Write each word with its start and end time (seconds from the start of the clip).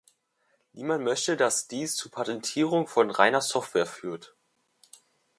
Niemand 0.73 1.03
möchte, 1.03 1.37
dass 1.37 1.67
dies 1.67 1.95
zur 1.95 2.09
Patentierung 2.09 2.87
von 2.87 3.11
reiner 3.11 3.39
Software 3.41 3.85
führt. 3.85 4.35